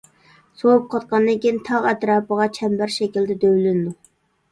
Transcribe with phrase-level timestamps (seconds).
[0.59, 3.93] سوۋۇپ قاتقاندىن كېيىن تاغ ئەتراپىغا چەمبەر شەكىلدە دۆۋىلىنىدۇ.